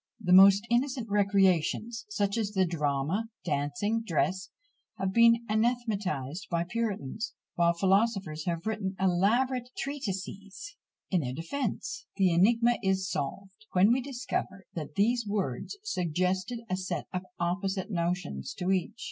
The 0.19 0.33
most 0.33 0.65
innocent 0.71 1.11
recreations, 1.11 2.05
such 2.09 2.35
as 2.35 2.53
the 2.53 2.65
drama, 2.65 3.25
dancing, 3.45 4.01
dress, 4.03 4.49
have 4.97 5.13
been 5.13 5.45
anathematised 5.47 6.47
by 6.49 6.63
puritans, 6.63 7.35
while 7.53 7.73
philosophers 7.77 8.45
have 8.45 8.65
written 8.65 8.95
elaborate 8.99 9.69
treatises 9.77 10.75
in 11.11 11.21
their 11.21 11.33
defence 11.33 12.07
the 12.17 12.33
enigma 12.33 12.79
is 12.81 13.07
solved, 13.07 13.67
when 13.73 13.91
we 13.91 14.01
discover 14.01 14.65
that 14.73 14.95
these 14.95 15.27
words 15.27 15.77
suggested 15.83 16.61
a 16.67 16.77
set 16.77 17.05
of 17.13 17.21
opposite 17.39 17.91
notions 17.91 18.55
to 18.55 18.71
each. 18.71 18.97